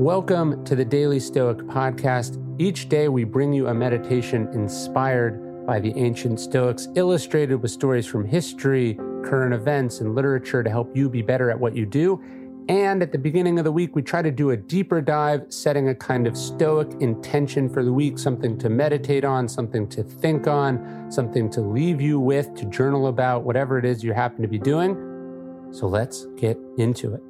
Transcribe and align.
Welcome 0.00 0.64
to 0.64 0.74
the 0.74 0.84
Daily 0.86 1.20
Stoic 1.20 1.58
Podcast. 1.58 2.42
Each 2.58 2.88
day 2.88 3.08
we 3.08 3.24
bring 3.24 3.52
you 3.52 3.66
a 3.66 3.74
meditation 3.74 4.48
inspired 4.54 5.66
by 5.66 5.78
the 5.78 5.92
ancient 5.94 6.40
Stoics, 6.40 6.88
illustrated 6.94 7.56
with 7.56 7.70
stories 7.70 8.06
from 8.06 8.24
history, 8.24 8.94
current 9.22 9.52
events, 9.52 10.00
and 10.00 10.14
literature 10.14 10.62
to 10.62 10.70
help 10.70 10.96
you 10.96 11.10
be 11.10 11.20
better 11.20 11.50
at 11.50 11.60
what 11.60 11.76
you 11.76 11.84
do. 11.84 12.18
And 12.70 13.02
at 13.02 13.12
the 13.12 13.18
beginning 13.18 13.58
of 13.58 13.66
the 13.66 13.72
week, 13.72 13.94
we 13.94 14.00
try 14.00 14.22
to 14.22 14.30
do 14.30 14.52
a 14.52 14.56
deeper 14.56 15.02
dive, 15.02 15.44
setting 15.50 15.90
a 15.90 15.94
kind 15.94 16.26
of 16.26 16.34
Stoic 16.34 16.90
intention 17.02 17.68
for 17.68 17.84
the 17.84 17.92
week, 17.92 18.18
something 18.18 18.56
to 18.56 18.70
meditate 18.70 19.26
on, 19.26 19.50
something 19.50 19.86
to 19.90 20.02
think 20.02 20.46
on, 20.46 21.12
something 21.12 21.50
to 21.50 21.60
leave 21.60 22.00
you 22.00 22.18
with, 22.18 22.54
to 22.54 22.64
journal 22.64 23.08
about, 23.08 23.42
whatever 23.42 23.76
it 23.78 23.84
is 23.84 24.02
you 24.02 24.14
happen 24.14 24.40
to 24.40 24.48
be 24.48 24.58
doing. 24.58 24.96
So 25.72 25.88
let's 25.88 26.24
get 26.38 26.58
into 26.78 27.12
it. 27.12 27.29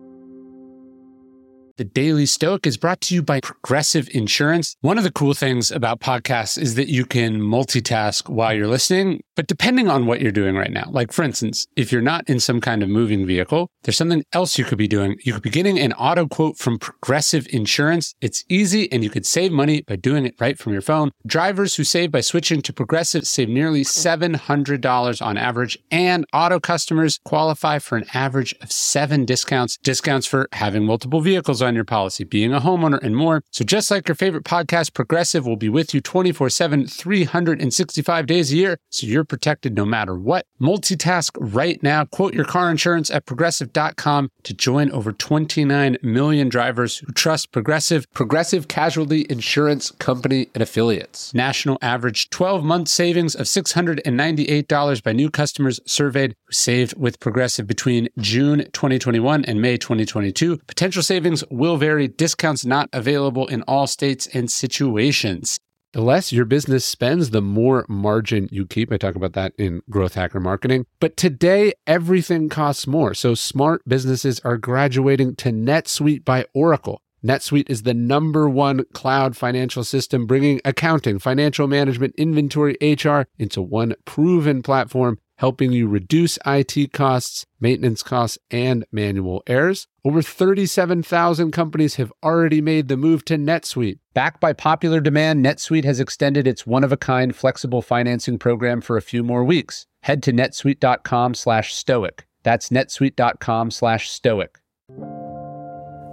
The 1.81 1.87
Daily 1.87 2.27
Stoic 2.27 2.67
is 2.67 2.77
brought 2.77 3.01
to 3.01 3.15
you 3.15 3.23
by 3.23 3.41
Progressive 3.41 4.07
Insurance. 4.13 4.77
One 4.83 4.99
of 4.99 5.05
the 5.05 5.11
cool 5.11 5.33
things 5.33 5.71
about 5.71 5.99
podcasts 5.99 6.59
is 6.59 6.75
that 6.75 6.89
you 6.89 7.07
can 7.07 7.41
multitask 7.41 8.29
while 8.29 8.53
you're 8.53 8.67
listening, 8.67 9.23
but 9.35 9.47
depending 9.47 9.89
on 9.89 10.05
what 10.05 10.21
you're 10.21 10.31
doing 10.31 10.57
right 10.57 10.71
now, 10.71 10.91
like 10.91 11.11
for 11.11 11.23
instance, 11.23 11.67
if 11.77 11.91
you're 11.91 12.03
not 12.03 12.29
in 12.29 12.39
some 12.39 12.61
kind 12.61 12.83
of 12.83 12.91
moving 12.91 13.25
vehicle, 13.25 13.71
there's 13.85 13.97
something 13.97 14.23
else 14.35 14.59
you 14.59 14.67
could 14.67 14.77
be 14.77 14.87
doing. 14.87 15.17
You 15.25 15.33
could 15.33 15.43
be 15.43 15.49
getting 15.49 15.79
an 15.79 15.95
auto 15.95 16.27
quote 16.27 16.59
from 16.59 16.79
Progressive 16.79 17.47
Insurance. 17.51 18.15
It's 18.21 18.45
easy 18.51 18.93
and 18.93 19.03
you 19.03 19.09
could 19.09 19.25
save 19.25 19.51
money 19.51 19.81
by 19.81 19.97
doing 19.97 20.27
it 20.27 20.35
right 20.39 20.59
from 20.59 20.75
your 20.75 20.83
phone. 20.83 21.13
Drivers 21.27 21.77
who 21.77 21.85
save 21.85 22.13
by 22.13 22.21
switching 22.21 22.61
to 22.61 22.75
Progressive 22.75 23.27
save 23.27 23.49
nearly 23.49 23.85
$700 23.85 25.27
on 25.27 25.39
average, 25.39 25.79
and 25.91 26.27
auto 26.35 26.61
customers 26.61 27.19
qualify 27.25 27.79
for 27.79 27.97
an 27.97 28.05
average 28.13 28.55
of 28.61 28.71
seven 28.71 29.25
discounts, 29.25 29.79
discounts 29.79 30.27
for 30.27 30.47
having 30.53 30.85
multiple 30.85 31.23
vehicles 31.23 31.63
on 31.63 31.70
on 31.71 31.75
your 31.77 31.85
policy, 31.85 32.25
being 32.25 32.53
a 32.53 32.61
homeowner, 32.61 33.01
and 33.03 33.17
more. 33.17 33.43
So, 33.51 33.65
just 33.65 33.91
like 33.91 34.09
your 34.09 34.17
favorite 34.17 34.45
podcast, 34.45 34.93
Progressive 34.93 35.47
will 35.47 35.57
be 35.57 35.69
with 35.69 35.95
you 35.95 36.01
24 36.01 36.51
7, 36.51 36.87
365 36.87 38.27
days 38.27 38.53
a 38.53 38.57
year, 38.57 38.79
so 38.91 39.07
you're 39.07 39.25
protected 39.25 39.75
no 39.75 39.85
matter 39.85 40.15
what. 40.15 40.47
Multitask 40.61 41.31
right 41.39 41.83
now. 41.83 42.05
Quote 42.05 42.35
your 42.35 42.45
car 42.45 42.71
insurance 42.71 43.11
at 43.11 43.25
progressive.com 43.25 44.31
to 44.43 44.55
join 44.55 44.91
over 44.91 45.13
29 45.13 45.97
million 46.03 46.49
drivers 46.49 46.99
who 46.99 47.13
trust 47.13 47.53
Progressive, 47.53 48.07
Progressive 48.13 48.69
Casualty 48.69 49.27
Insurance 49.31 49.93
Company 49.93 50.49
and 50.55 50.63
affiliates. 50.63 51.33
National 51.33 51.79
average 51.81 52.31
12 52.31 52.65
month 52.65 52.89
savings 52.89 53.35
of 53.35 53.47
$698 53.47 55.03
by 55.03 55.13
new 55.13 55.31
customers 55.31 55.81
surveyed 55.87 56.35
who 56.47 56.53
saved 56.53 56.97
with 56.99 57.21
Progressive 57.21 57.67
between 57.67 58.09
June 58.19 58.59
2021 58.73 59.45
and 59.45 59.63
May 59.63 59.77
2022. 59.77 60.59
Potential 60.67 61.03
savings 61.03 61.45
will 61.61 61.77
vary. 61.77 62.09
Discounts 62.09 62.65
not 62.65 62.89
available 62.93 63.47
in 63.47 63.63
all 63.69 63.87
states 63.87 64.27
and 64.27 64.51
situations. 64.51 65.59
The 65.93 66.01
less 66.01 66.33
your 66.33 66.45
business 66.45 66.85
spends, 66.85 67.31
the 67.31 67.43
more 67.43 67.85
margin 67.89 68.49
you 68.51 68.65
keep. 68.65 68.93
I 68.93 68.97
talk 68.97 69.17
about 69.17 69.35
that 69.35 69.53
in 69.59 69.83
Growth 69.91 70.15
Hacker 70.15 70.41
Marketing. 70.41 70.87
But 71.01 71.17
today, 71.17 71.73
everything 71.87 72.49
costs 72.49 72.87
more. 72.87 73.13
So 73.13 73.35
smart 73.35 73.83
businesses 73.87 74.41
are 74.41 74.57
graduating 74.57 75.37
to 75.37 75.51
NetSuite 75.51 76.25
by 76.25 76.47
Oracle. 76.55 77.03
NetSuite 77.25 77.69
is 77.69 77.83
the 77.83 77.93
number 77.93 78.49
one 78.49 78.85
cloud 78.95 79.37
financial 79.37 79.85
system, 79.85 80.27
bringing 80.27 80.61
accounting, 80.65 81.19
financial 81.19 81.67
management, 81.67 82.15
inventory, 82.17 82.77
HR 82.81 83.23
into 83.39 83.61
one 83.61 83.95
proven 84.07 84.63
platform 84.63 85.19
helping 85.41 85.73
you 85.73 85.89
reduce 85.89 86.39
IT 86.45 86.93
costs, 86.93 87.47
maintenance 87.59 88.03
costs, 88.03 88.39
and 88.51 88.85
manual 88.93 89.43
errors. 89.47 89.87
Over 90.05 90.21
37,000 90.21 91.51
companies 91.51 91.95
have 91.95 92.13
already 92.23 92.61
made 92.61 92.89
the 92.89 92.99
move 92.99 93.25
to 93.25 93.39
NetSuite. 93.39 94.01
Backed 94.13 94.39
by 94.39 94.53
popular 94.53 95.01
demand, 95.01 95.43
NetSuite 95.43 95.85
has 95.85 95.99
extended 95.99 96.47
its 96.47 96.67
one-of-a-kind 96.67 97.35
flexible 97.35 97.81
financing 97.81 98.39
program 98.39 98.83
for 98.83 98.99
a 98.99 99.03
few 99.03 99.23
more 99.23 99.43
weeks. 99.43 99.87
Head 100.03 100.23
to 100.25 100.33
netsuite.com/stoic. 100.33 102.27
That's 102.43 102.69
netsuite.com/stoic. 102.69 104.59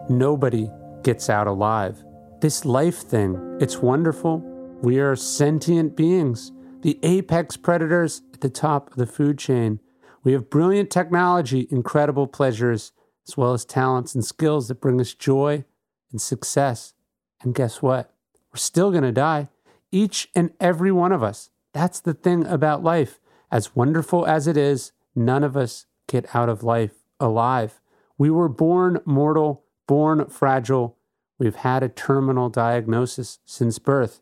Nobody 0.10 0.70
gets 1.04 1.30
out 1.30 1.48
alive. 1.48 2.02
This 2.40 2.64
life 2.64 3.00
thing, 3.00 3.58
it's 3.60 3.80
wonderful. 3.80 4.42
We 4.82 5.00
are 5.00 5.18
sentient 5.18 5.98
beings 5.98 6.54
the 6.82 7.00
apex 7.04 7.58
predators 7.58 8.22
at 8.34 8.42
the 8.42 8.50
top 8.50 8.92
of 8.92 8.98
the 8.98 9.06
food 9.06 9.38
chain. 9.38 9.80
We 10.24 10.34
have 10.34 10.50
brilliant 10.50 10.90
technology, 10.90 11.68
incredible 11.72 12.28
pleasures, 12.28 12.92
as 13.28 13.38
well 13.38 13.54
as 13.54 13.66
talents 13.66 14.16
and 14.16 14.24
skills 14.24 14.68
that 14.68 14.82
bring 14.82 15.00
us 15.02 15.14
joy 15.14 15.66
and 16.12 16.22
success. 16.22 16.94
And 17.42 17.54
guess 17.54 17.82
what? 17.82 18.14
We're 18.52 18.58
still 18.58 18.92
going 18.92 19.04
to 19.04 19.12
die, 19.12 19.50
each 19.92 20.30
and 20.36 20.52
every 20.60 20.92
one 20.92 21.12
of 21.12 21.24
us. 21.24 21.50
That's 21.74 22.00
the 22.00 22.14
thing 22.14 22.46
about 22.46 22.84
life. 22.84 23.20
As 23.52 23.76
wonderful 23.76 24.26
as 24.26 24.48
it 24.48 24.58
is, 24.58 24.92
none 25.16 25.44
of 25.44 25.56
us 25.56 25.86
get 26.08 26.36
out 26.36 26.50
of 26.50 26.64
life 26.64 26.94
alive. 27.20 27.80
We 28.18 28.30
were 28.30 28.50
born 28.50 29.00
mortal, 29.06 29.64
born 29.88 30.26
fragile. 30.28 30.98
We've 31.38 31.56
had 31.56 31.84
a 31.84 31.90
terminal 31.90 32.50
diagnosis 32.50 33.40
since 33.46 33.80
birth. 33.80 34.22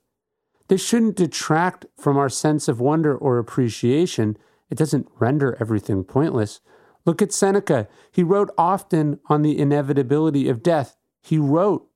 This 0.68 0.84
shouldn't 0.84 1.16
detract 1.16 1.86
from 1.98 2.18
our 2.18 2.30
sense 2.30 2.68
of 2.68 2.80
wonder 2.80 3.16
or 3.16 3.38
appreciation. 3.38 4.38
It 4.70 4.78
doesn't 4.78 5.08
render 5.20 5.58
everything 5.59 6.03
pointless. 6.03 6.59
Look 7.06 7.22
at 7.22 7.31
Seneca. 7.31 7.88
He 8.12 8.24
wrote 8.24 8.50
often 8.58 9.20
on 9.28 9.44
the 9.44 9.59
inevitability 9.59 10.50
of 10.50 10.64
death. 10.64 10.98
He 11.22 11.38
wrote, 11.38 11.88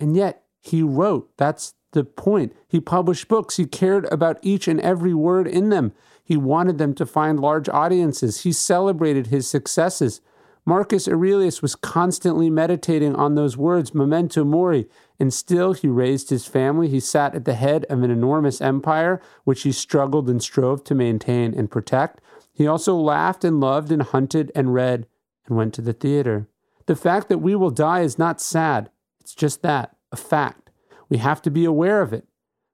and 0.00 0.16
yet 0.16 0.42
he 0.60 0.82
wrote. 0.82 1.30
That's 1.36 1.74
the 1.92 2.04
point. 2.04 2.54
He 2.68 2.80
published 2.80 3.28
books. 3.28 3.56
He 3.56 3.66
cared 3.66 4.06
about 4.12 4.38
each 4.42 4.66
and 4.66 4.80
every 4.80 5.14
word 5.14 5.46
in 5.46 5.70
them. 5.70 5.92
He 6.24 6.36
wanted 6.36 6.78
them 6.78 6.94
to 6.94 7.06
find 7.06 7.38
large 7.38 7.68
audiences. 7.68 8.42
He 8.42 8.52
celebrated 8.52 9.28
his 9.28 9.48
successes. 9.48 10.20
Marcus 10.68 11.06
Aurelius 11.06 11.62
was 11.62 11.76
constantly 11.76 12.50
meditating 12.50 13.14
on 13.14 13.36
those 13.36 13.56
words, 13.56 13.94
memento 13.94 14.42
mori, 14.42 14.88
and 15.20 15.32
still 15.32 15.74
he 15.74 15.86
raised 15.86 16.28
his 16.28 16.44
family. 16.44 16.88
He 16.88 16.98
sat 16.98 17.36
at 17.36 17.44
the 17.44 17.54
head 17.54 17.84
of 17.84 18.02
an 18.02 18.10
enormous 18.10 18.60
empire, 18.60 19.22
which 19.44 19.62
he 19.62 19.70
struggled 19.70 20.28
and 20.28 20.42
strove 20.42 20.82
to 20.84 20.94
maintain 20.96 21.54
and 21.54 21.70
protect. 21.70 22.20
He 22.52 22.66
also 22.66 22.96
laughed 22.96 23.44
and 23.44 23.60
loved 23.60 23.92
and 23.92 24.02
hunted 24.02 24.50
and 24.56 24.74
read 24.74 25.06
and 25.46 25.56
went 25.56 25.72
to 25.74 25.82
the 25.82 25.92
theater. 25.92 26.48
The 26.86 26.96
fact 26.96 27.28
that 27.28 27.38
we 27.38 27.54
will 27.54 27.70
die 27.70 28.00
is 28.00 28.18
not 28.18 28.40
sad. 28.40 28.90
It's 29.20 29.36
just 29.36 29.62
that, 29.62 29.94
a 30.10 30.16
fact. 30.16 30.70
We 31.08 31.18
have 31.18 31.40
to 31.42 31.50
be 31.50 31.64
aware 31.64 32.02
of 32.02 32.12
it, 32.12 32.26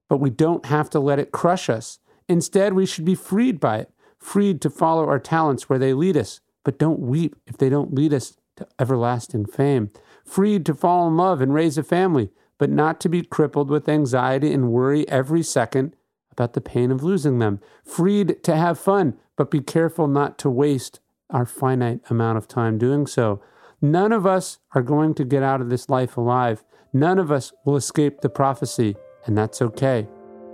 but 0.08 0.16
we 0.16 0.30
don't 0.30 0.64
have 0.64 0.88
to 0.90 1.00
let 1.00 1.18
it 1.18 1.30
crush 1.30 1.68
us. 1.68 1.98
Instead, 2.26 2.72
we 2.72 2.86
should 2.86 3.04
be 3.04 3.14
freed 3.14 3.60
by 3.60 3.80
it, 3.80 3.90
freed 4.18 4.62
to 4.62 4.70
follow 4.70 5.06
our 5.06 5.18
talents 5.18 5.68
where 5.68 5.78
they 5.78 5.92
lead 5.92 6.16
us 6.16 6.40
but 6.64 6.78
don't 6.78 7.00
weep 7.00 7.36
if 7.46 7.56
they 7.56 7.68
don't 7.68 7.94
lead 7.94 8.12
us 8.12 8.36
to 8.56 8.66
everlasting 8.78 9.46
fame. 9.46 9.90
Freed 10.24 10.64
to 10.66 10.74
fall 10.74 11.08
in 11.08 11.16
love 11.16 11.40
and 11.40 11.54
raise 11.54 11.78
a 11.78 11.82
family, 11.82 12.30
but 12.58 12.70
not 12.70 13.00
to 13.00 13.08
be 13.08 13.22
crippled 13.22 13.70
with 13.70 13.88
anxiety 13.88 14.52
and 14.52 14.70
worry 14.70 15.08
every 15.08 15.42
second 15.42 15.96
about 16.30 16.52
the 16.54 16.60
pain 16.60 16.90
of 16.90 17.02
losing 17.02 17.38
them. 17.38 17.60
Freed 17.84 18.42
to 18.42 18.56
have 18.56 18.78
fun, 18.78 19.14
but 19.36 19.50
be 19.50 19.60
careful 19.60 20.06
not 20.06 20.38
to 20.38 20.50
waste 20.50 21.00
our 21.30 21.46
finite 21.46 22.00
amount 22.10 22.38
of 22.38 22.48
time 22.48 22.78
doing 22.78 23.06
so. 23.06 23.42
None 23.80 24.12
of 24.12 24.26
us 24.26 24.58
are 24.74 24.82
going 24.82 25.14
to 25.14 25.24
get 25.24 25.42
out 25.42 25.60
of 25.60 25.70
this 25.70 25.88
life 25.88 26.16
alive. 26.16 26.62
None 26.92 27.18
of 27.18 27.32
us 27.32 27.52
will 27.64 27.76
escape 27.76 28.20
the 28.20 28.28
prophecy, 28.28 28.96
and 29.26 29.36
that's 29.36 29.60
okay. 29.60 30.06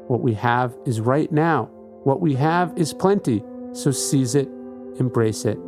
What 0.07 0.23
we 0.23 0.35
have 0.35 0.75
is 0.87 1.01
right 1.01 1.31
now. 1.31 1.65
What 2.05 2.21
we 2.21 2.35
have 2.35 2.73
is 2.77 2.95
plenty, 2.95 3.45
so 3.73 3.91
seize 3.91 4.35
it, 4.35 4.49
embrace 4.99 5.45
it 5.45 5.59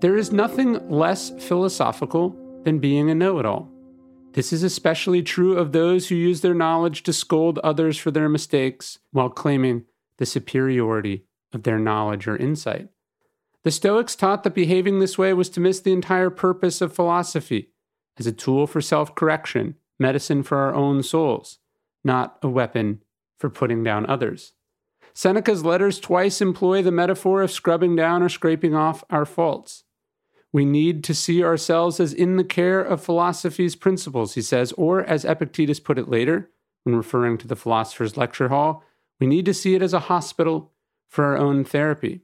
There 0.00 0.16
is 0.16 0.32
nothing 0.32 0.88
less 0.88 1.30
philosophical 1.38 2.36
than 2.64 2.78
being 2.78 3.10
a 3.10 3.14
know 3.14 3.38
it 3.38 3.46
all. 3.46 3.68
This 4.32 4.52
is 4.52 4.62
especially 4.62 5.22
true 5.22 5.58
of 5.58 5.72
those 5.72 6.08
who 6.08 6.14
use 6.14 6.40
their 6.40 6.54
knowledge 6.54 7.02
to 7.02 7.12
scold 7.12 7.58
others 7.58 7.98
for 7.98 8.10
their 8.10 8.28
mistakes 8.28 8.98
while 9.10 9.28
claiming 9.28 9.84
the 10.18 10.26
superiority 10.26 11.24
of 11.52 11.64
their 11.64 11.78
knowledge 11.78 12.28
or 12.28 12.36
insight. 12.36 12.88
The 13.62 13.70
Stoics 13.70 14.16
taught 14.16 14.42
that 14.44 14.54
behaving 14.54 14.98
this 14.98 15.18
way 15.18 15.34
was 15.34 15.50
to 15.50 15.60
miss 15.60 15.80
the 15.80 15.92
entire 15.92 16.30
purpose 16.30 16.80
of 16.80 16.94
philosophy 16.94 17.70
as 18.18 18.26
a 18.26 18.32
tool 18.32 18.66
for 18.66 18.80
self 18.80 19.14
correction, 19.14 19.76
medicine 19.98 20.42
for 20.42 20.58
our 20.58 20.74
own 20.74 21.02
souls, 21.02 21.58
not 22.02 22.38
a 22.42 22.48
weapon 22.48 23.02
for 23.38 23.50
putting 23.50 23.84
down 23.84 24.06
others. 24.06 24.52
Seneca's 25.12 25.64
letters 25.64 26.00
twice 26.00 26.40
employ 26.40 26.82
the 26.82 26.90
metaphor 26.90 27.42
of 27.42 27.50
scrubbing 27.50 27.96
down 27.96 28.22
or 28.22 28.28
scraping 28.28 28.74
off 28.74 29.04
our 29.10 29.26
faults. 29.26 29.84
We 30.52 30.64
need 30.64 31.04
to 31.04 31.14
see 31.14 31.44
ourselves 31.44 32.00
as 32.00 32.12
in 32.12 32.36
the 32.36 32.44
care 32.44 32.80
of 32.80 33.02
philosophy's 33.02 33.76
principles, 33.76 34.34
he 34.34 34.42
says, 34.42 34.72
or 34.72 35.04
as 35.04 35.24
Epictetus 35.24 35.80
put 35.80 35.98
it 35.98 36.08
later, 36.08 36.50
when 36.84 36.96
referring 36.96 37.38
to 37.38 37.46
the 37.46 37.56
philosopher's 37.56 38.16
lecture 38.16 38.48
hall, 38.48 38.82
we 39.20 39.26
need 39.26 39.44
to 39.46 39.54
see 39.54 39.74
it 39.74 39.82
as 39.82 39.92
a 39.92 40.00
hospital 40.00 40.72
for 41.08 41.24
our 41.24 41.36
own 41.36 41.64
therapy. 41.64 42.22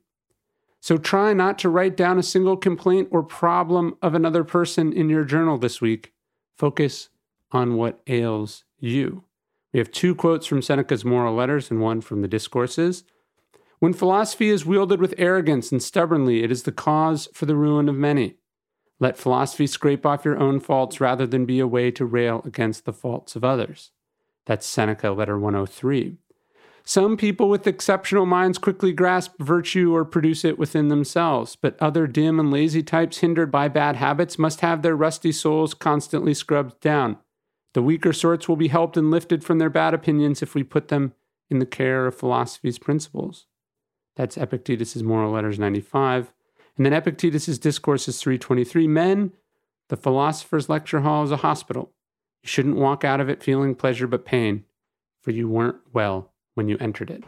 So 0.80 0.96
try 0.96 1.32
not 1.32 1.58
to 1.60 1.68
write 1.68 1.96
down 1.96 2.18
a 2.18 2.22
single 2.22 2.56
complaint 2.56 3.08
or 3.10 3.22
problem 3.22 3.96
of 4.02 4.14
another 4.14 4.44
person 4.44 4.92
in 4.92 5.08
your 5.08 5.24
journal 5.24 5.58
this 5.58 5.80
week. 5.80 6.12
Focus 6.56 7.08
on 7.50 7.76
what 7.76 8.00
ails 8.06 8.64
you. 8.78 9.24
We 9.72 9.78
have 9.78 9.90
two 9.90 10.14
quotes 10.14 10.46
from 10.46 10.62
Seneca's 10.62 11.04
Moral 11.04 11.34
Letters 11.34 11.70
and 11.70 11.80
one 11.80 12.00
from 12.00 12.22
the 12.22 12.28
Discourses. 12.28 13.04
When 13.78 13.92
philosophy 13.92 14.48
is 14.48 14.64
wielded 14.64 15.00
with 15.00 15.14
arrogance 15.18 15.70
and 15.70 15.82
stubbornly, 15.82 16.42
it 16.42 16.50
is 16.50 16.62
the 16.62 16.72
cause 16.72 17.28
for 17.34 17.44
the 17.46 17.56
ruin 17.56 17.88
of 17.88 17.94
many. 17.94 18.36
Let 18.98 19.18
philosophy 19.18 19.66
scrape 19.66 20.06
off 20.06 20.24
your 20.24 20.38
own 20.38 20.60
faults 20.60 21.00
rather 21.00 21.26
than 21.26 21.44
be 21.44 21.60
a 21.60 21.66
way 21.66 21.90
to 21.90 22.06
rail 22.06 22.40
against 22.46 22.86
the 22.86 22.92
faults 22.92 23.36
of 23.36 23.44
others. 23.44 23.90
That's 24.46 24.64
Seneca, 24.64 25.10
letter 25.10 25.38
103. 25.38 26.16
Some 26.88 27.16
people 27.16 27.48
with 27.48 27.66
exceptional 27.66 28.26
minds 28.26 28.58
quickly 28.58 28.92
grasp 28.92 29.32
virtue 29.40 29.92
or 29.92 30.04
produce 30.04 30.44
it 30.44 30.56
within 30.56 30.86
themselves, 30.86 31.56
but 31.56 31.76
other 31.82 32.06
dim 32.06 32.38
and 32.38 32.48
lazy 32.48 32.80
types 32.80 33.18
hindered 33.18 33.50
by 33.50 33.66
bad 33.66 33.96
habits 33.96 34.38
must 34.38 34.60
have 34.60 34.82
their 34.82 34.94
rusty 34.94 35.32
souls 35.32 35.74
constantly 35.74 36.32
scrubbed 36.32 36.80
down. 36.80 37.18
The 37.74 37.82
weaker 37.82 38.12
sorts 38.12 38.48
will 38.48 38.54
be 38.54 38.68
helped 38.68 38.96
and 38.96 39.10
lifted 39.10 39.42
from 39.42 39.58
their 39.58 39.68
bad 39.68 39.94
opinions 39.94 40.42
if 40.42 40.54
we 40.54 40.62
put 40.62 40.86
them 40.86 41.12
in 41.50 41.58
the 41.58 41.66
care 41.66 42.06
of 42.06 42.14
philosophy's 42.14 42.78
principles. 42.78 43.46
That's 44.14 44.38
Epictetus's 44.38 45.02
Moral 45.02 45.32
Letters 45.32 45.58
95. 45.58 46.32
And 46.76 46.86
then 46.86 46.92
Epictetus's 46.92 47.58
Discourses 47.58 48.22
323. 48.22 48.86
Men, 48.86 49.32
the 49.88 49.96
philosopher's 49.96 50.68
lecture 50.68 51.00
hall 51.00 51.24
is 51.24 51.32
a 51.32 51.38
hospital. 51.38 51.90
You 52.44 52.48
shouldn't 52.48 52.76
walk 52.76 53.02
out 53.02 53.20
of 53.20 53.28
it 53.28 53.42
feeling 53.42 53.74
pleasure 53.74 54.06
but 54.06 54.24
pain, 54.24 54.64
for 55.20 55.32
you 55.32 55.48
weren't 55.48 55.78
well 55.92 56.30
when 56.56 56.68
you 56.68 56.76
entered 56.78 57.10
it. 57.10 57.22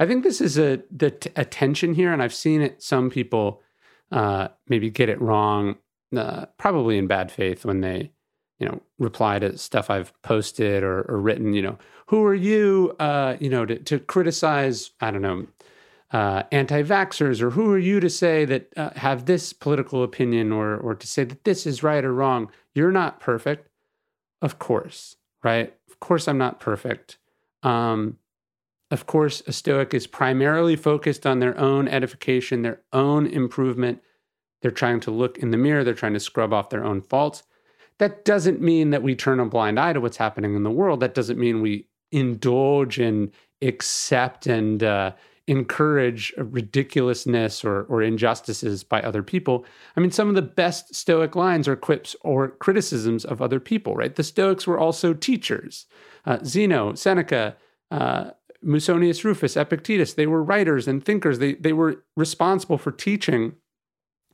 I 0.00 0.06
think 0.06 0.24
this 0.24 0.40
is 0.40 0.58
a, 0.58 0.82
the 0.90 1.12
t- 1.12 1.30
a 1.36 1.44
tension 1.44 1.94
here, 1.94 2.12
and 2.12 2.20
I've 2.20 2.34
seen 2.34 2.60
it. 2.60 2.82
Some 2.82 3.08
people 3.08 3.62
uh, 4.10 4.48
maybe 4.68 4.90
get 4.90 5.08
it 5.08 5.20
wrong, 5.20 5.76
uh, 6.16 6.46
probably 6.58 6.98
in 6.98 7.06
bad 7.06 7.30
faith 7.30 7.64
when 7.64 7.80
they 7.80 8.10
you 8.58 8.68
know, 8.68 8.80
reply 8.98 9.38
to 9.38 9.58
stuff 9.58 9.90
I've 9.90 10.12
posted 10.22 10.82
or, 10.82 11.02
or 11.02 11.20
written, 11.20 11.54
you 11.54 11.62
know, 11.62 11.78
who 12.06 12.24
are 12.24 12.34
you, 12.34 12.94
uh, 13.00 13.36
you 13.40 13.50
know, 13.50 13.66
to, 13.66 13.78
to 13.78 13.98
criticize, 13.98 14.92
I 15.00 15.10
don't 15.10 15.22
know, 15.22 15.46
uh, 16.12 16.44
anti-vaxxers, 16.52 17.42
or 17.42 17.50
who 17.50 17.72
are 17.72 17.78
you 17.78 17.98
to 17.98 18.08
say 18.08 18.44
that 18.44 18.72
uh, 18.76 18.90
have 18.94 19.26
this 19.26 19.52
political 19.52 20.04
opinion 20.04 20.52
or, 20.52 20.76
or 20.76 20.94
to 20.94 21.06
say 21.06 21.24
that 21.24 21.44
this 21.44 21.66
is 21.66 21.82
right 21.82 22.04
or 22.04 22.14
wrong? 22.14 22.50
You're 22.74 22.92
not 22.92 23.20
perfect. 23.20 23.68
Of 24.40 24.58
course, 24.58 25.16
right? 25.42 25.74
Of 25.90 25.98
course, 25.98 26.28
I'm 26.28 26.38
not 26.38 26.60
perfect. 26.60 27.18
Um, 27.64 28.18
of 28.94 29.06
course, 29.06 29.42
a 29.48 29.52
Stoic 29.52 29.92
is 29.92 30.06
primarily 30.06 30.76
focused 30.76 31.26
on 31.26 31.40
their 31.40 31.58
own 31.58 31.88
edification, 31.88 32.62
their 32.62 32.80
own 32.92 33.26
improvement. 33.26 34.00
They're 34.62 34.70
trying 34.70 35.00
to 35.00 35.10
look 35.10 35.36
in 35.36 35.50
the 35.50 35.56
mirror, 35.56 35.82
they're 35.82 35.94
trying 35.94 36.12
to 36.12 36.20
scrub 36.20 36.52
off 36.52 36.70
their 36.70 36.84
own 36.84 37.02
faults. 37.02 37.42
That 37.98 38.24
doesn't 38.24 38.60
mean 38.60 38.90
that 38.90 39.02
we 39.02 39.16
turn 39.16 39.40
a 39.40 39.46
blind 39.46 39.80
eye 39.80 39.94
to 39.94 40.00
what's 40.00 40.18
happening 40.18 40.54
in 40.54 40.62
the 40.62 40.70
world. 40.70 41.00
That 41.00 41.12
doesn't 41.12 41.40
mean 41.40 41.60
we 41.60 41.88
indulge 42.12 43.00
and 43.00 43.32
accept 43.62 44.46
and 44.46 44.84
uh, 44.84 45.14
encourage 45.48 46.32
ridiculousness 46.38 47.64
or, 47.64 47.82
or 47.86 48.00
injustices 48.00 48.84
by 48.84 49.02
other 49.02 49.24
people. 49.24 49.66
I 49.96 50.00
mean, 50.00 50.12
some 50.12 50.28
of 50.28 50.36
the 50.36 50.42
best 50.42 50.94
Stoic 50.94 51.34
lines 51.34 51.66
are 51.66 51.74
quips 51.74 52.14
or 52.20 52.48
criticisms 52.48 53.24
of 53.24 53.42
other 53.42 53.58
people, 53.58 53.96
right? 53.96 54.14
The 54.14 54.22
Stoics 54.22 54.68
were 54.68 54.78
also 54.78 55.14
teachers. 55.14 55.86
Uh, 56.24 56.38
Zeno, 56.44 56.94
Seneca, 56.94 57.56
uh, 57.90 58.30
Musonius 58.64 59.24
Rufus, 59.24 59.56
Epictetus, 59.56 60.14
they 60.14 60.26
were 60.26 60.42
writers 60.42 60.88
and 60.88 61.04
thinkers. 61.04 61.38
They, 61.38 61.54
they 61.54 61.72
were 61.72 62.04
responsible 62.16 62.78
for 62.78 62.92
teaching 62.92 63.54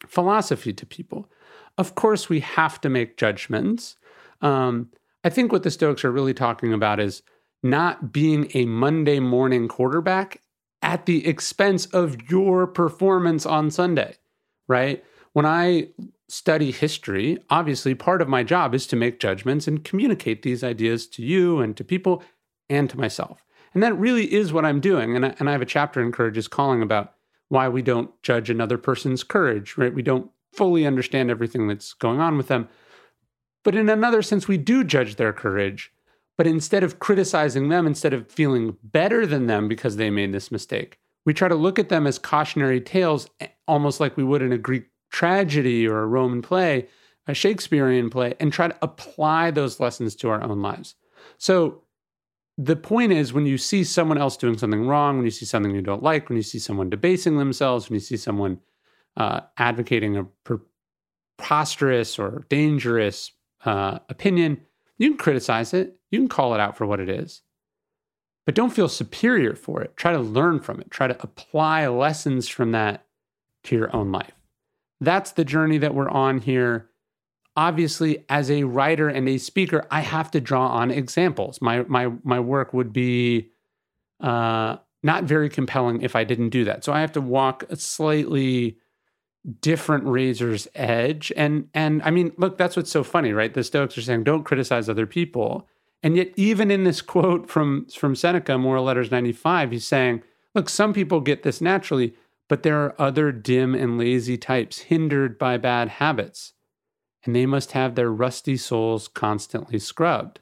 philosophy 0.07 0.73
to 0.73 0.87
people. 0.87 1.31
Of 1.77 1.95
course, 1.95 2.29
we 2.29 2.41
have 2.41 2.81
to 2.83 2.89
make 2.89 3.17
judgments. 3.17 3.97
Um, 4.41 4.91
I 5.25 5.31
think 5.31 5.53
what 5.53 5.63
the 5.63 5.71
Stoics 5.71 6.05
are 6.05 6.13
really 6.13 6.35
talking 6.35 6.73
about 6.73 7.01
is 7.01 7.23
not 7.63 8.13
being 8.13 8.51
a 8.55 8.65
Monday 8.65 9.21
morning 9.21 9.69
quarterback 9.69 10.41
at 10.83 11.07
the 11.07 11.27
expense 11.27 11.87
of 11.87 12.31
your 12.31 12.67
performance 12.67 13.45
on 13.45 13.71
Sunday, 13.71 14.17
right? 14.67 15.05
When 15.33 15.45
I 15.45 15.89
study 16.29 16.71
history, 16.71 17.39
obviously 17.51 17.95
part 17.95 18.23
of 18.23 18.29
my 18.29 18.43
job 18.43 18.75
is 18.75 18.87
to 18.87 18.97
make 18.97 19.21
judgments 19.21 19.69
and 19.69 19.85
communicate 19.85 20.43
these 20.43 20.65
ideas 20.65 21.07
to 21.09 21.23
you 21.23 21.61
and 21.61 21.77
to 21.77 21.85
people 21.85 22.23
and 22.69 22.89
to 22.89 22.99
myself. 22.99 23.45
And 23.75 23.83
that 23.83 23.99
really 23.99 24.33
is 24.33 24.53
what 24.53 24.65
I'm 24.65 24.81
doing. 24.81 25.17
And 25.17 25.27
I, 25.27 25.35
and 25.39 25.49
I 25.49 25.53
have 25.53 25.63
a 25.63 25.67
chapter 25.67 26.03
in 26.03 26.13
Courage 26.13 26.37
is 26.37 26.49
calling 26.49 26.83
about 26.83 27.15
why 27.49 27.69
we 27.69 27.83
don't 27.83 28.11
judge 28.23 28.51
another 28.51 28.79
person's 28.79 29.23
courage, 29.25 29.77
right? 29.77 29.95
We 29.95 30.03
don't 30.03 30.31
fully 30.53 30.87
understand 30.87 31.31
everything 31.31 31.69
that's 31.69 31.93
going 31.95 32.21
on 32.21 32.37
with 32.37 32.49
them. 32.49 32.69
But 33.65 33.75
in 33.75 33.89
another 33.89 34.23
sense, 34.23 34.49
we 34.49 34.57
do 34.57 34.85
judge 34.85 35.17
their 35.17 35.33
courage. 35.33 35.93
But 36.39 36.47
instead 36.47 36.83
of 36.83 36.99
criticizing 36.99 37.69
them, 37.69 37.87
instead 37.87 38.15
of 38.15 38.31
feeling 38.31 38.77
better 38.83 39.27
than 39.27 39.47
them 39.47 39.69
because 39.69 39.97
they 39.97 40.11
made 40.11 40.33
this 40.33 40.51
mistake, 40.51 40.99
we 41.27 41.35
try 41.35 41.49
to 41.49 41.55
look 41.55 41.79
at 41.79 41.91
them 41.91 42.07
as 42.07 42.19
cautionary 42.19 42.81
tales, 42.81 43.29
almost 43.69 44.01
like 44.01 44.17
we 44.17 44.25
would 44.25 44.43
in 44.43 44.53
a 44.53 44.59
Greek 44.59 44.87
tragedy 45.11 45.87
or 45.87 46.01
a 46.01 46.07
Roman 46.07 46.41
play, 46.41 46.89
a 47.27 47.35
Shakespearean 47.35 48.09
play, 48.09 48.35
and 48.41 48.53
try 48.53 48.69
to 48.69 48.79
apply 48.81 49.51
those 49.51 49.81
lessons 49.81 50.17
to 50.17 50.31
our 50.31 50.43
own 50.43 50.63
lives. 50.63 50.95
So 51.37 51.83
the 52.63 52.77
point 52.77 53.11
is 53.11 53.33
when 53.33 53.47
you 53.47 53.57
see 53.57 53.83
someone 53.85 54.19
else 54.19 54.37
doing 54.37 54.59
something 54.59 54.87
wrong, 54.87 55.17
when 55.17 55.25
you 55.25 55.31
see 55.31 55.47
something 55.47 55.75
you 55.75 55.81
don't 55.81 56.03
like, 56.03 56.29
when 56.29 56.37
you 56.37 56.43
see 56.43 56.59
someone 56.59 56.91
debasing 56.91 57.39
themselves, 57.39 57.89
when 57.89 57.95
you 57.95 58.01
see 58.01 58.19
someone 58.19 58.61
uh, 59.17 59.41
advocating 59.57 60.19
a 60.19 60.27
preposterous 61.39 62.19
or 62.19 62.45
dangerous 62.51 63.33
uh, 63.65 64.01
opinion, 64.11 64.61
you 64.99 65.09
can 65.09 65.17
criticize 65.17 65.73
it, 65.73 65.99
you 66.11 66.19
can 66.19 66.29
call 66.29 66.53
it 66.55 66.61
out 66.61 66.77
for 66.77 66.85
what 66.85 67.01
it 67.01 67.09
is, 67.09 67.41
but 68.45 68.55
don't 68.55 68.75
feel 68.75 68.91
superior 68.91 69.55
for 69.55 69.81
it. 69.81 69.97
Try 69.97 70.13
to 70.13 70.21
learn 70.21 70.61
from 70.61 70.81
it, 70.81 70.91
try 70.91 71.07
to 71.07 71.23
apply 71.23 71.89
lessons 71.89 72.47
from 72.47 72.73
that 72.73 73.07
to 73.65 73.75
your 73.75 73.95
own 73.97 74.13
life. 74.13 74.35
That's 75.01 75.33
the 75.33 75.47
journey 75.47 75.79
that 75.79 75.95
we're 75.95 76.11
on 76.11 76.41
here. 76.41 76.90
Obviously, 77.61 78.25
as 78.31 78.51
a 78.51 78.65
writer 78.65 79.11
and 79.11 79.29
a 79.29 79.37
speaker, 79.37 79.87
I 79.91 80.01
have 80.01 80.31
to 80.31 80.41
draw 80.41 80.69
on 80.69 80.91
examples. 80.91 81.61
My 81.61 81.83
my 81.83 82.11
my 82.25 82.41
work 82.41 82.73
would 82.73 82.91
be 82.91 83.51
uh, 84.19 84.79
not 85.03 85.25
very 85.25 85.51
compelling 85.51 86.01
if 86.01 86.17
I 86.17 86.25
didn't 86.25 86.49
do 86.49 86.65
that. 86.65 86.85
So 86.85 86.95
I 86.95 87.03
have 87.03 87.13
to 87.13 87.21
walk 87.21 87.65
a 87.69 87.77
slightly 87.77 88.79
different 89.61 90.05
razor's 90.05 90.69
edge 90.75 91.33
and 91.35 91.67
and 91.73 92.03
i 92.03 92.11
mean 92.11 92.31
look 92.37 92.59
that's 92.59 92.77
what's 92.77 92.91
so 92.91 93.03
funny 93.03 93.33
right 93.33 93.55
the 93.55 93.65
stoics 93.65 93.97
are 93.97 94.03
saying 94.03 94.23
don't 94.23 94.45
criticize 94.45 94.87
other 94.87 95.07
people 95.07 95.67
and 96.03 96.15
yet 96.15 96.31
even 96.37 96.71
in 96.71 96.85
this 96.85 97.01
quote 97.01 97.49
from 97.49 97.87
from 97.87 98.15
seneca 98.15 98.59
moral 98.59 98.85
letters 98.85 99.11
95 99.11 99.71
he's 99.71 99.87
saying 99.87 100.23
look 100.55 100.69
some 100.69 100.93
people 100.93 101.23
get 101.23 101.43
this 101.43 101.63
naturally 101.63 102.15
but 102.51 102.65
there 102.65 102.83
are 102.83 103.01
other 103.01 103.33
dim 103.33 103.75
and 103.75 103.97
lazy 103.97 104.37
types 104.37 104.81
hindered 104.81 105.39
by 105.39 105.57
bad 105.57 105.89
habits 105.89 106.53
and 107.25 107.35
they 107.35 107.47
must 107.47 107.73
have 107.73 107.95
their 107.95 108.11
rusty 108.11 108.57
souls 108.57 109.09
constantly 109.09 109.79
scrubbed 109.79 110.41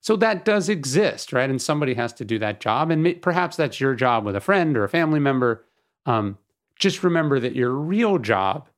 so 0.00 0.16
that 0.16 0.44
does 0.44 0.68
exist 0.68 1.32
right 1.32 1.50
and 1.50 1.60
somebody 1.60 1.94
has 1.94 2.12
to 2.12 2.24
do 2.24 2.38
that 2.38 2.60
job 2.60 2.90
and 2.90 3.20
perhaps 3.22 3.56
that's 3.56 3.80
your 3.80 3.94
job 3.94 4.24
with 4.24 4.36
a 4.36 4.40
friend 4.40 4.76
or 4.76 4.84
a 4.84 4.88
family 4.88 5.20
member 5.20 5.64
um, 6.06 6.38
just 6.78 7.02
remember 7.02 7.40
that 7.40 7.54
your 7.54 7.72
real 7.72 8.18
job 8.18 8.68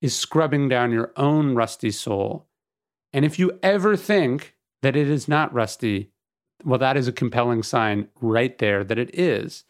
is 0.00 0.16
scrubbing 0.16 0.68
down 0.68 0.92
your 0.92 1.12
own 1.16 1.54
rusty 1.54 1.90
soul. 1.90 2.46
And 3.12 3.24
if 3.24 3.38
you 3.38 3.58
ever 3.62 3.96
think 3.96 4.54
that 4.82 4.96
it 4.96 5.08
is 5.08 5.28
not 5.28 5.52
rusty, 5.52 6.12
well, 6.64 6.78
that 6.78 6.96
is 6.96 7.08
a 7.08 7.12
compelling 7.12 7.62
sign 7.62 8.08
right 8.20 8.56
there 8.58 8.84
that 8.84 8.98
it 8.98 9.18
is. 9.18 9.64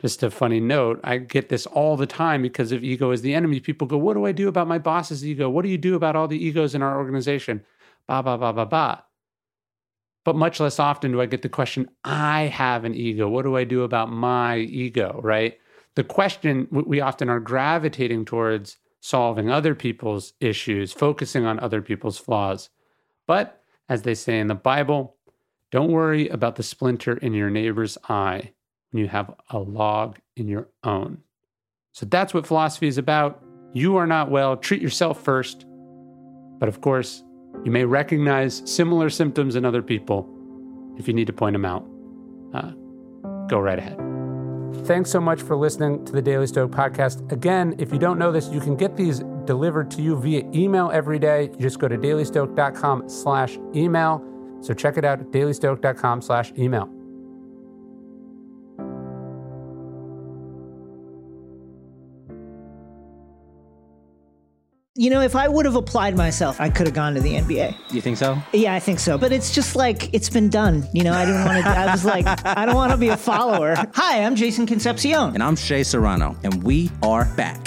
Just 0.00 0.22
a 0.22 0.30
funny 0.30 0.60
note, 0.60 1.00
I 1.04 1.18
get 1.18 1.50
this 1.50 1.66
all 1.66 1.96
the 1.96 2.06
time 2.06 2.42
because 2.42 2.72
of 2.72 2.82
ego 2.82 3.10
is 3.10 3.22
the 3.22 3.34
enemy. 3.34 3.60
People 3.60 3.86
go, 3.86 3.98
What 3.98 4.14
do 4.14 4.24
I 4.24 4.32
do 4.32 4.48
about 4.48 4.68
my 4.68 4.78
boss's 4.78 5.26
ego? 5.26 5.50
What 5.50 5.62
do 5.62 5.68
you 5.68 5.78
do 5.78 5.94
about 5.94 6.16
all 6.16 6.28
the 6.28 6.42
egos 6.42 6.74
in 6.74 6.82
our 6.82 6.96
organization? 6.96 7.64
Ba, 8.06 8.22
ba, 8.22 8.38
ba, 8.38 8.52
ba, 8.52 8.66
ba. 8.66 9.04
But 10.24 10.36
much 10.36 10.60
less 10.60 10.78
often 10.78 11.12
do 11.12 11.20
I 11.20 11.26
get 11.26 11.42
the 11.42 11.48
question, 11.48 11.88
I 12.04 12.42
have 12.42 12.84
an 12.84 12.94
ego. 12.94 13.28
What 13.28 13.42
do 13.42 13.56
I 13.56 13.64
do 13.64 13.82
about 13.82 14.10
my 14.10 14.58
ego? 14.58 15.20
Right? 15.22 15.58
the 15.94 16.04
question 16.04 16.68
we 16.70 17.00
often 17.00 17.28
are 17.28 17.40
gravitating 17.40 18.24
towards 18.24 18.76
solving 19.00 19.50
other 19.50 19.74
people's 19.74 20.32
issues, 20.40 20.92
focusing 20.92 21.44
on 21.44 21.58
other 21.58 21.82
people's 21.82 22.18
flaws. 22.18 22.70
But 23.26 23.62
as 23.88 24.02
they 24.02 24.14
say 24.14 24.38
in 24.38 24.46
the 24.46 24.54
Bible, 24.54 25.16
don't 25.70 25.90
worry 25.90 26.28
about 26.28 26.56
the 26.56 26.62
splinter 26.62 27.16
in 27.16 27.34
your 27.34 27.50
neighbor's 27.50 27.98
eye 28.08 28.52
when 28.90 29.02
you 29.02 29.08
have 29.08 29.34
a 29.50 29.58
log 29.58 30.18
in 30.36 30.48
your 30.48 30.68
own. 30.84 31.18
So 31.92 32.06
that's 32.06 32.32
what 32.34 32.46
philosophy 32.46 32.86
is 32.88 32.98
about. 32.98 33.42
you 33.72 33.96
are 33.96 34.06
not 34.06 34.30
well, 34.30 34.56
treat 34.56 34.82
yourself 34.82 35.22
first. 35.22 35.64
But 36.58 36.68
of 36.68 36.80
course, 36.80 37.22
you 37.64 37.70
may 37.70 37.84
recognize 37.84 38.62
similar 38.64 39.10
symptoms 39.10 39.54
in 39.56 39.64
other 39.64 39.82
people. 39.82 40.28
If 40.98 41.08
you 41.08 41.14
need 41.14 41.26
to 41.28 41.32
point 41.32 41.54
them 41.54 41.64
out, 41.64 41.86
uh, 42.52 42.72
go 43.48 43.60
right 43.60 43.78
ahead. 43.78 43.98
Thanks 44.86 45.10
so 45.10 45.20
much 45.20 45.42
for 45.42 45.56
listening 45.56 46.04
to 46.04 46.12
the 46.12 46.22
Daily 46.22 46.46
Stoic 46.46 46.70
podcast. 46.70 47.30
Again, 47.32 47.74
if 47.78 47.92
you 47.92 47.98
don't 47.98 48.18
know 48.18 48.32
this, 48.32 48.48
you 48.48 48.60
can 48.60 48.76
get 48.76 48.96
these 48.96 49.20
delivered 49.44 49.90
to 49.92 50.02
you 50.02 50.16
via 50.20 50.48
email 50.54 50.90
every 50.92 51.18
day. 51.18 51.50
You 51.54 51.60
just 51.60 51.78
go 51.78 51.88
to 51.88 51.96
dailystoic.com 51.96 53.08
slash 53.08 53.58
email. 53.74 54.24
So 54.60 54.74
check 54.74 54.96
it 54.96 55.04
out 55.04 55.20
at 55.20 55.26
dailystoic.com 55.26 56.22
slash 56.22 56.52
email. 56.58 56.88
You 65.00 65.08
know, 65.08 65.22
if 65.22 65.34
I 65.34 65.48
would 65.48 65.64
have 65.64 65.76
applied 65.76 66.14
myself, 66.14 66.60
I 66.60 66.68
could 66.68 66.86
have 66.86 66.94
gone 66.94 67.14
to 67.14 67.22
the 67.22 67.32
NBA. 67.32 67.74
You 67.90 68.02
think 68.02 68.18
so? 68.18 68.36
Yeah, 68.52 68.74
I 68.74 68.80
think 68.80 69.00
so. 69.00 69.16
But 69.16 69.32
it's 69.32 69.50
just 69.50 69.74
like 69.74 70.12
it's 70.12 70.28
been 70.28 70.50
done. 70.50 70.86
You 70.92 71.04
know, 71.04 71.14
I 71.14 71.24
didn't 71.24 71.46
want 71.46 71.64
to. 71.64 71.70
I 71.70 71.90
was 71.90 72.04
like, 72.04 72.26
I 72.44 72.66
don't 72.66 72.74
want 72.74 72.92
to 72.92 72.98
be 72.98 73.08
a 73.08 73.16
follower. 73.16 73.76
Hi, 73.94 74.22
I'm 74.22 74.36
Jason 74.36 74.66
Concepcion, 74.66 75.32
and 75.32 75.42
I'm 75.42 75.56
Shea 75.56 75.84
Serrano, 75.84 76.36
and 76.44 76.62
we 76.62 76.90
are 77.02 77.24
back. 77.34 77.66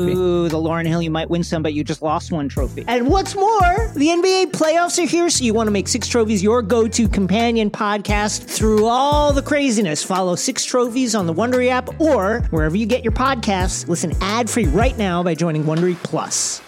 Ooh, 0.00 0.48
the 0.48 0.56
Lauryn 0.56 0.86
Hill, 0.86 1.02
you 1.02 1.10
might 1.10 1.30
win 1.30 1.42
some, 1.42 1.62
but 1.62 1.74
you 1.74 1.84
just 1.84 2.02
lost 2.02 2.32
one 2.32 2.48
trophy. 2.48 2.84
And 2.88 3.08
what's 3.08 3.34
more, 3.34 3.90
the 3.94 4.08
NBA 4.08 4.52
playoffs 4.52 5.02
are 5.02 5.06
here, 5.06 5.28
so 5.30 5.44
you 5.44 5.54
want 5.54 5.66
to 5.66 5.70
make 5.70 5.88
Six 5.88 6.08
Trophies 6.08 6.42
your 6.42 6.62
go 6.62 6.88
to 6.88 7.08
companion 7.08 7.70
podcast 7.70 8.44
through 8.44 8.86
all 8.86 9.32
the 9.32 9.42
craziness. 9.42 10.02
Follow 10.02 10.34
Six 10.34 10.64
Trophies 10.64 11.14
on 11.14 11.26
the 11.26 11.34
Wondery 11.34 11.68
app 11.68 12.00
or 12.00 12.40
wherever 12.50 12.76
you 12.76 12.86
get 12.86 13.04
your 13.04 13.12
podcasts. 13.12 13.88
Listen 13.88 14.12
ad 14.20 14.48
free 14.50 14.66
right 14.66 14.96
now 14.98 15.22
by 15.22 15.34
joining 15.34 15.64
Wondery 15.64 15.96
Plus. 16.02 16.60